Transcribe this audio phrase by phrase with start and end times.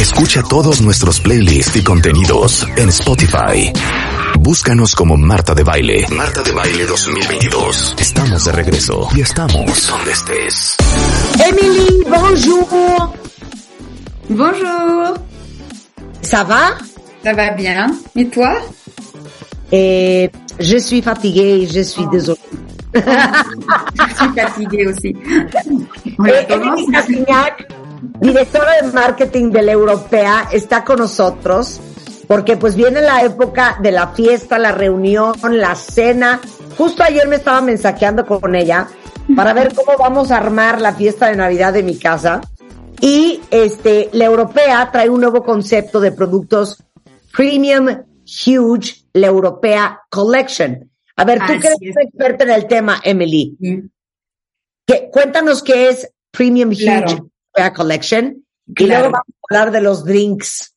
[0.00, 3.72] Escucha todos nuestros playlists y contenidos en Spotify.
[4.38, 6.06] Búscanos como Marta de Baile.
[6.10, 7.96] Marta de Baile 2022.
[7.98, 10.76] Estamos de regreso y estamos donde estés.
[11.48, 13.12] Emily, bonjour.
[14.28, 15.14] Bonjour.
[16.22, 16.78] Ça va?
[17.24, 17.86] Ça va bien.
[18.14, 18.54] Et toi?
[19.72, 20.30] Eh,
[20.60, 22.10] je suis fatiguée, je suis Oh.
[22.10, 22.38] désolée.
[22.94, 25.14] Je suis fatiguée aussi.
[26.26, 26.46] Eh,
[28.20, 31.80] directora de marketing de la Europea, está con nosotros
[32.26, 36.40] porque pues viene la época de la fiesta, la reunión, la cena.
[36.76, 38.86] Justo ayer me estaba mensajeando con ella
[39.34, 42.40] para ver cómo vamos a armar la fiesta de Navidad de mi casa.
[43.00, 46.82] Y este, la Europea trae un nuevo concepto de productos
[47.34, 47.86] premium
[48.26, 50.90] huge, la Europea Collection.
[51.16, 51.96] A ver, tú Así que eres es.
[51.96, 53.82] experta en el tema, Emily, Sí.
[54.86, 57.30] ¿qué- cuéntanos qué es Premium Huge Claro.
[57.74, 60.74] Collection y luego vamos a hablar de los drinks.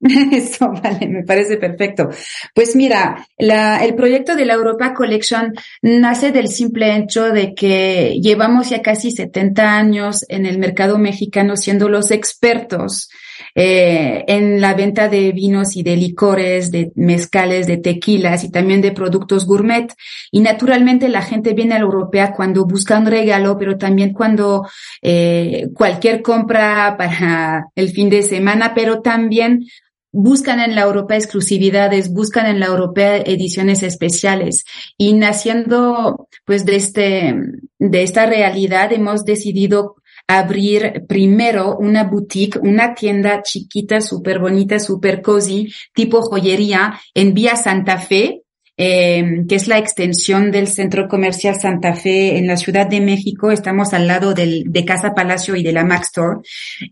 [0.00, 2.08] Eso, vale, me parece perfecto.
[2.54, 8.18] Pues mira, la, el proyecto de la Europa Collection nace del simple hecho de que
[8.22, 13.10] llevamos ya casi 70 años en el mercado mexicano siendo los expertos
[13.54, 18.80] eh, en la venta de vinos y de licores, de mezcales, de tequilas y también
[18.80, 19.92] de productos gourmet.
[20.30, 24.66] Y naturalmente la gente viene a la europea cuando busca un regalo, pero también cuando
[25.02, 29.66] eh, cualquier compra para el fin de semana, pero también
[30.12, 34.64] buscan en la Europea exclusividades, buscan en la Europea ediciones especiales
[34.98, 37.36] y naciendo pues de este,
[37.78, 39.96] de esta realidad hemos decidido
[40.38, 47.56] abrir primero una boutique, una tienda chiquita, súper bonita, súper cozy, tipo joyería en Vía
[47.56, 48.42] Santa Fe,
[48.76, 53.50] eh, que es la extensión del Centro Comercial Santa Fe en la Ciudad de México.
[53.50, 56.38] Estamos al lado del, de Casa Palacio y de la Mac Store.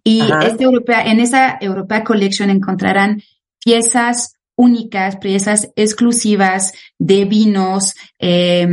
[0.04, 3.22] Y esta Europea, en esa Europea Collection encontrarán
[3.64, 8.66] piezas únicas, piezas exclusivas de vinos, eh,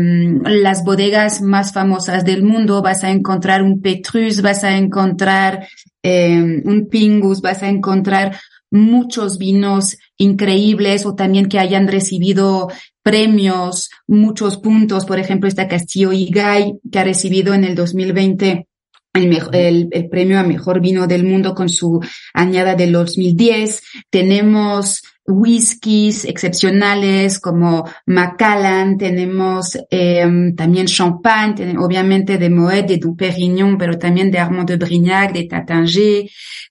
[0.44, 2.82] las bodegas más famosas del mundo.
[2.82, 5.68] Vas a encontrar un Petrus, vas a encontrar
[6.02, 8.36] eh, un Pingus, vas a encontrar
[8.72, 12.68] muchos vinos increíbles o también que hayan recibido
[13.04, 15.06] premios, muchos puntos.
[15.06, 18.68] Por ejemplo, esta Castillo Igay que ha recibido en el 2020
[19.14, 22.02] el, el, el premio a mejor vino del mundo con su
[22.34, 23.84] añada del 2010.
[24.10, 30.26] Tenemos whiskies excepcionales como Macallan, tenemos eh,
[30.56, 35.46] también champagne, obviamente de Moet, de Dom Pérignon, pero también de Armand de Brignac, de
[35.46, 36.26] Tattanger.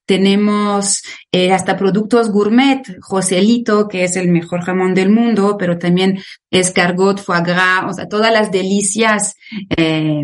[0.06, 6.18] Tenemos eh, hasta productos gourmet, Joselito, que es el mejor jamón del mundo, pero también
[6.50, 9.34] escargot, foie gras, o sea, todas las delicias
[9.76, 10.22] eh,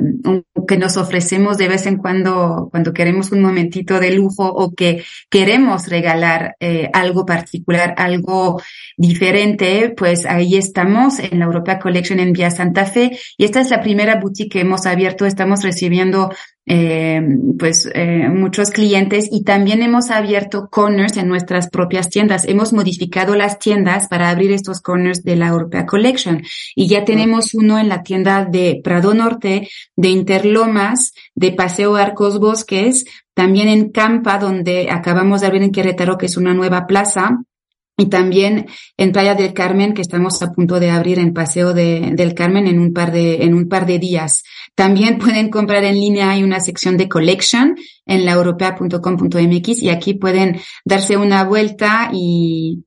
[0.67, 5.05] que nos ofrecemos de vez en cuando cuando queremos un momentito de lujo o que
[5.29, 8.61] queremos regalar eh, algo particular, algo
[8.97, 13.19] diferente, pues ahí estamos en la Europea Collection en Vía Santa Fe.
[13.37, 16.31] Y esta es la primera boutique que hemos abierto, estamos recibiendo
[16.67, 17.21] eh,
[17.59, 22.45] pues eh, muchos clientes y también hemos abierto corners en nuestras propias tiendas.
[22.47, 26.43] Hemos modificado las tiendas para abrir estos corners de la Europea Collection
[26.77, 32.39] y ya tenemos uno en la tienda de Prado Norte, de Interlomas, de Paseo Arcos
[32.39, 33.05] Bosques,
[33.35, 37.43] también en Campa, donde acabamos de abrir en Querétaro, que es una nueva plaza,
[38.01, 38.67] y también
[38.97, 42.67] en Playa del Carmen, que estamos a punto de abrir en Paseo de- del Carmen
[42.67, 44.43] en un par de, en un par de días.
[44.75, 50.61] También pueden comprar en línea, hay una sección de collection en laeuropea.com.mx y aquí pueden
[50.85, 52.85] darse una vuelta y,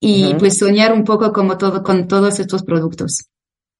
[0.00, 3.26] y pues soñar un poco como todo, con todos estos productos.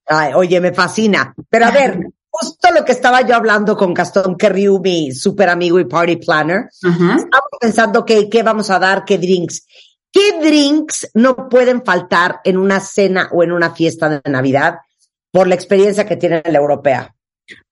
[0.07, 1.35] Ay, oye, me fascina.
[1.49, 1.99] Pero a ver,
[2.31, 6.69] justo lo que estaba yo hablando con Gastón Querriu, mi super amigo y party planner,
[7.17, 9.67] estamos pensando que qué vamos a dar, qué drinks.
[10.17, 14.79] ¿Qué drinks no pueden faltar en una cena o en una fiesta de Navidad
[15.31, 17.15] por la experiencia que tiene la europea?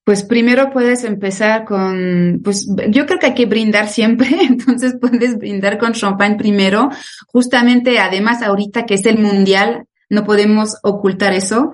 [0.03, 5.39] Pues primero puedes empezar con, pues yo creo que hay que brindar siempre, entonces puedes
[5.39, 6.89] brindar con champán primero,
[7.25, 11.73] justamente además ahorita que es el mundial, no podemos ocultar eso.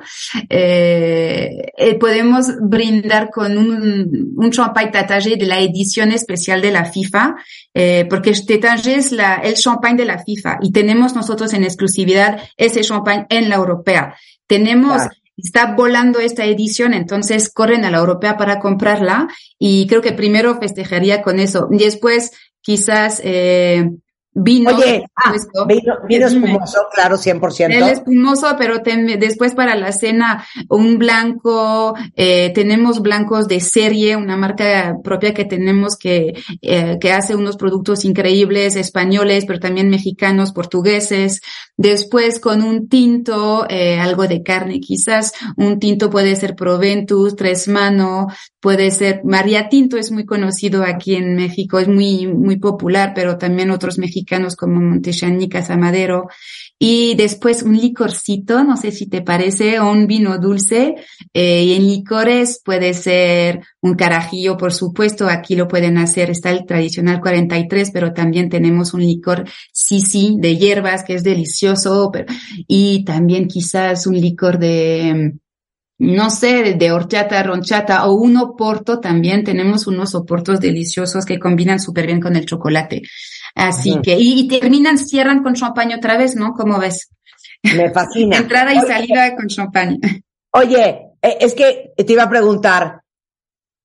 [0.49, 6.85] Eh, eh, podemos brindar con un, un champagne Tatange de la edición especial de la
[6.85, 7.35] FIFA,
[7.73, 12.39] eh, porque Tatange es la, el champagne de la FIFA y tenemos nosotros en exclusividad
[12.57, 14.15] ese champagne en la europea.
[14.47, 15.01] Tenemos
[15.37, 20.59] está volando esta edición, entonces corren a la europea para comprarla y creo que primero
[20.59, 21.67] festejaría con eso.
[21.71, 22.31] Después,
[22.61, 23.89] quizás eh,
[24.33, 25.33] Vino, Oye, ah,
[25.67, 27.75] vino, vino espumoso, claro, 100%.
[27.75, 28.77] El espumoso, pero
[29.19, 35.43] después para la cena un blanco, eh, tenemos blancos de serie, una marca propia que
[35.43, 41.41] tenemos que, eh, que hace unos productos increíbles, españoles, pero también mexicanos, portugueses.
[41.75, 47.67] Después con un tinto, eh, algo de carne quizás, un tinto puede ser Proventus, Tres
[47.67, 48.27] Mano,
[48.61, 53.37] puede ser María Tinto, es muy conocido aquí en México, es muy, muy popular, pero
[53.37, 54.20] también otros mexicanos
[54.55, 56.27] como Montechani, Casamadero.
[56.79, 60.95] Y después un licorcito, no sé si te parece, o un vino dulce.
[61.33, 66.49] Eh, y en licores puede ser un carajillo, por supuesto, aquí lo pueden hacer, está
[66.49, 72.11] el tradicional 43, pero también tenemos un licor sisi de hierbas que es delicioso,
[72.67, 75.33] y también quizás un licor de,
[76.01, 79.43] no sé, de horchata, ronchata o un oporto también.
[79.43, 83.03] Tenemos unos oportos deliciosos que combinan súper bien con el chocolate.
[83.55, 86.53] Así que, y, terminan, cierran con champaña otra vez, ¿no?
[86.53, 87.09] ¿Cómo ves?
[87.63, 88.37] Me fascina.
[88.37, 89.97] Entrada y salida con champaña.
[90.51, 93.01] Oye, eh, es que te iba a preguntar,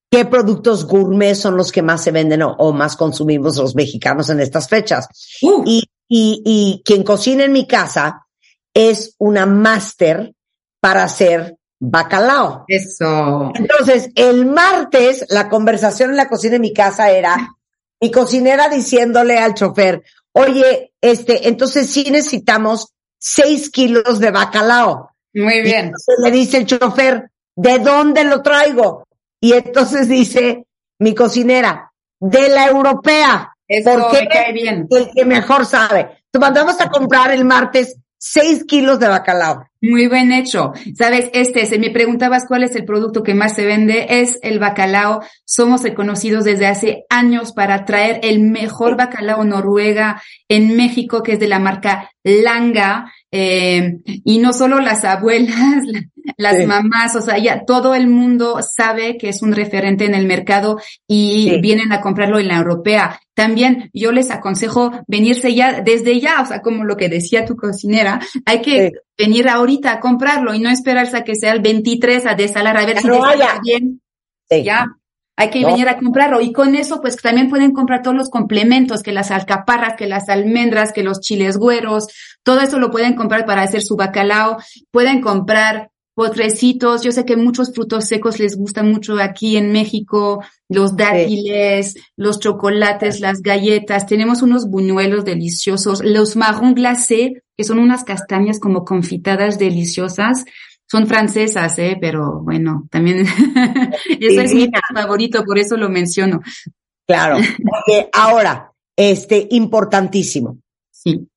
[0.09, 4.39] ¿qué productos gourmet son los que más se venden o, más consumimos los mexicanos en
[4.39, 5.07] estas fechas?
[5.41, 5.63] Uh.
[5.65, 8.27] Y, y, y quien cocina en mi casa
[8.73, 10.33] es una máster
[10.79, 12.65] para hacer bacalao.
[12.67, 13.51] Eso.
[13.55, 17.56] Entonces, el martes, la conversación en la cocina de mi casa era
[17.99, 20.03] mi cocinera diciéndole al chofer,
[20.33, 25.11] oye, este, entonces sí necesitamos seis kilos de bacalao.
[25.33, 25.91] Muy bien.
[26.23, 29.07] le dice el chofer, ¿de dónde lo traigo?
[29.39, 30.65] Y entonces dice
[30.99, 33.53] mi cocinera, de la europea.
[33.67, 34.87] porque bien.
[34.89, 36.23] el que mejor sabe.
[36.31, 39.67] Tú mandamos a comprar el martes seis kilos de bacalao.
[39.81, 40.73] Muy bien hecho.
[40.97, 44.59] Sabes, este, se me preguntabas cuál es el producto que más se vende, es el
[44.59, 45.21] bacalao.
[45.45, 51.39] Somos reconocidos desde hace años para traer el mejor bacalao Noruega en México, que es
[51.39, 53.13] de la marca Langa.
[53.31, 55.83] Eh, y no solo las abuelas,
[56.37, 60.25] las mamás, o sea, ya todo el mundo sabe que es un referente en el
[60.25, 63.19] mercado y vienen a comprarlo en la europea.
[63.33, 67.55] También yo les aconsejo venirse ya desde ya, o sea, como lo que decía tu
[67.55, 72.25] cocinera, hay que venir ahorita a comprarlo y no esperarse a que sea el 23
[72.25, 74.01] a desalar a ver si está bien.
[74.49, 74.87] Ya,
[75.37, 76.41] hay que venir a comprarlo.
[76.41, 80.29] Y con eso, pues también pueden comprar todos los complementos, que las alcaparras, que las
[80.29, 82.07] almendras, que los chiles güeros,
[82.41, 84.57] todo eso lo pueden comprar para hacer su bacalao.
[84.89, 87.03] Pueden comprar potrecitos.
[87.03, 92.39] Yo sé que muchos frutos secos les gustan mucho aquí en México, los dátiles, los
[92.39, 94.07] chocolates, las galletas.
[94.07, 100.45] Tenemos unos buñuelos deliciosos, los marron glacé, que son unas castañas como confitadas deliciosas
[100.89, 101.97] son francesas, ¿eh?
[101.99, 103.19] pero bueno, también
[104.19, 106.41] eso es mi favorito, por eso lo menciono.
[107.05, 107.37] Claro.
[108.13, 110.59] ahora, este, importantísimo.
[110.91, 111.27] Sí.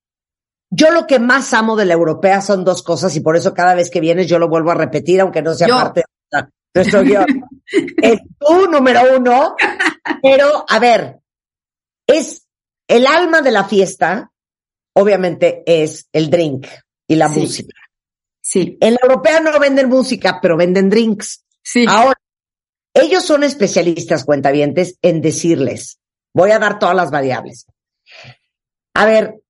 [0.69, 3.75] Yo lo que más amo de la europea son dos cosas y por eso cada
[3.75, 7.25] vez que vienes yo lo vuelvo a repetir, aunque no sea parte de nuestro guion.
[8.01, 9.55] es tú, número uno,
[10.21, 11.19] pero a ver,
[12.07, 12.47] es
[12.87, 14.31] el alma de la fiesta,
[14.93, 16.67] obviamente es el drink
[17.07, 17.75] y la música.
[18.41, 18.77] Sí.
[18.81, 21.45] En la europea no venden música, pero venden drinks.
[21.63, 21.85] Sí.
[21.87, 22.19] Ahora,
[22.93, 25.99] ellos son especialistas, cuentavientes, en decirles,
[26.33, 27.65] voy a dar todas las variables.
[28.93, 29.41] A ver,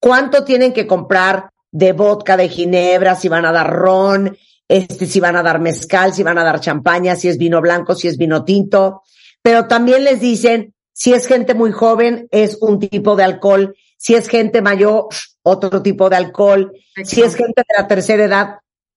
[0.00, 4.36] ¿cuánto tienen que comprar de vodka, de ginebra, si van a dar ron,
[4.68, 7.94] este, si van a dar mezcal, si van a dar champaña, si es vino blanco,
[7.94, 9.02] si es vino tinto?
[9.42, 14.14] Pero también les dicen, si es gente muy joven, es un tipo de alcohol si
[14.14, 15.08] es gente mayor,
[15.42, 16.72] otro tipo de alcohol.
[17.04, 18.48] Si es gente de la tercera edad,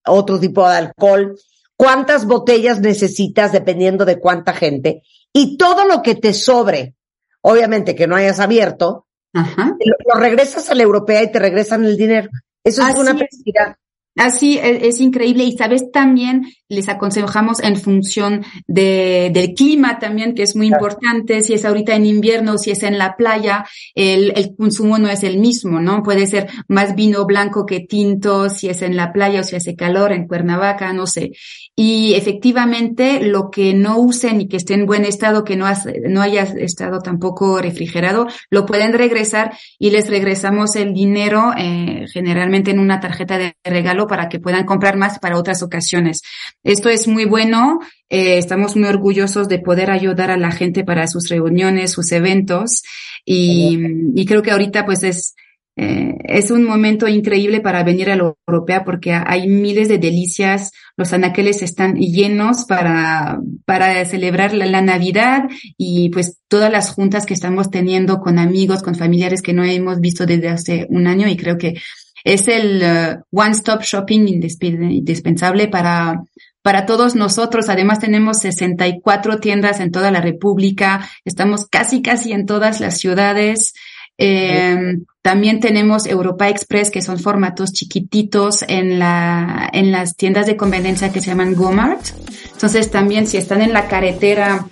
[0.06, 1.36] otro tipo de alcohol.
[1.76, 5.02] ¿Cuántas botellas necesitas dependiendo de cuánta gente?
[5.32, 6.94] Y todo lo que te sobre,
[7.40, 12.30] obviamente que no hayas abierto, Lo, regresas a la europea y te regresan el dinero.
[12.62, 13.76] Eso es una felicidad.
[14.16, 15.44] Así e, es, increíble.
[15.44, 21.40] Y sabes también les aconsejamos en función de, del clima también que es muy importante.
[21.42, 23.64] Si es ahorita en invierno si es en la playa
[23.94, 28.48] el, el consumo no es el mismo no puede ser más vino blanco que tinto
[28.48, 31.32] si es en la playa o si hace calor en Cuernavaca no sé.
[31.74, 35.66] Y efectivamente lo que no usen y que esté en buen estado, que no,
[36.08, 42.72] no haya estado tampoco refrigerado, lo pueden regresar y les regresamos el dinero eh, generalmente
[42.72, 46.22] en una tarjeta de regalo para que puedan comprar más para otras ocasiones.
[46.62, 47.80] Esto es muy bueno.
[48.08, 52.82] Eh, estamos muy orgullosos de poder ayudar a la gente para sus reuniones, sus eventos
[53.24, 53.78] y,
[54.14, 55.34] y creo que ahorita pues es
[55.74, 60.70] eh, es un momento increíble para venir a la europea porque hay miles de delicias,
[60.98, 65.44] los anaqueles están llenos para, para celebrar la, Navidad
[65.78, 70.00] y pues todas las juntas que estamos teniendo con amigos, con familiares que no hemos
[70.00, 71.80] visto desde hace un año y creo que
[72.24, 76.22] es el uh, one-stop shopping indispensable para,
[76.62, 77.68] para todos nosotros.
[77.68, 83.74] Además tenemos 64 tiendas en toda la República, estamos casi, casi en todas las ciudades.
[84.18, 90.56] Eh, también tenemos Europa Express, que son formatos chiquititos en la, en las tiendas de
[90.56, 92.08] conveniencia que se llaman Gomart.
[92.52, 94.66] Entonces también si están en la carretera,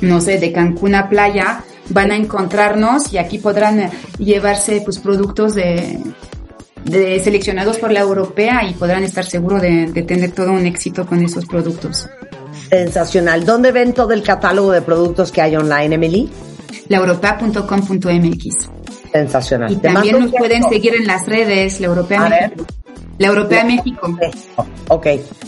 [0.00, 4.98] no sé, de Cancún a playa, van a encontrarnos y aquí podrán eh, llevarse pues
[4.98, 5.98] productos de,
[6.90, 11.06] de seleccionados por la europea y podrán estar seguros de, de tener todo un éxito
[11.06, 12.08] con esos productos.
[12.68, 13.44] Sensacional.
[13.44, 16.30] ¿Dónde ven todo el catálogo de productos que hay online, Emily?
[16.88, 18.70] laeuropea.com.mx.
[19.12, 19.72] Sensacional.
[19.72, 22.66] Y también nos pueden seguir en las redes, la Europea México.
[23.18, 24.16] La Europea México.
[24.88, 25.06] Ok,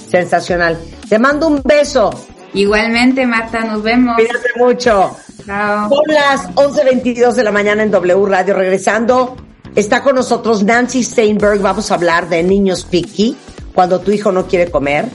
[0.08, 0.78] sensacional.
[1.08, 2.10] Te mando un beso.
[2.54, 4.14] Igualmente, Marta, nos vemos.
[4.16, 5.16] Cuídate mucho.
[5.46, 5.88] Chao.
[5.88, 8.54] Son las 11.22 de la mañana en W Radio.
[8.54, 9.36] Regresando,
[9.74, 11.60] está con nosotros Nancy Steinberg.
[11.60, 13.36] Vamos a hablar de niños picky,
[13.74, 15.08] cuando tu hijo no quiere comer.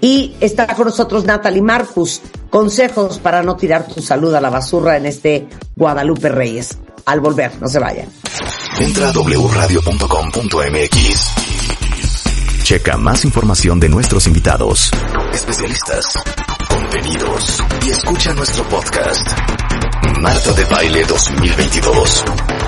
[0.00, 2.20] Y está con nosotros Natalie Marcus.
[2.50, 6.76] Consejos para no tirar tu salud a la basura en este Guadalupe Reyes
[7.06, 7.52] al volver.
[7.60, 8.08] No se vayan.
[8.78, 9.92] Entra a wradio.com.mx.
[12.64, 14.90] Checa más información de nuestros invitados,
[15.32, 16.14] especialistas,
[16.68, 19.28] contenidos y escucha nuestro podcast.
[20.20, 22.24] Marta de Baile 2022.